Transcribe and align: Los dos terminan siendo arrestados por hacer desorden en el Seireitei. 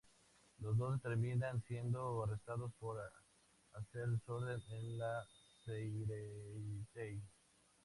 Los 0.61 0.79
dos 0.79 0.99
terminan 0.99 1.61
siendo 1.67 2.23
arrestados 2.23 2.71
por 2.79 2.97
hacer 3.73 4.07
desorden 4.09 4.59
en 4.71 4.99
el 4.99 5.01
Seireitei. 5.63 7.21